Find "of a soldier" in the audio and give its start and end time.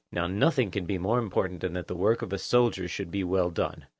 2.23-2.87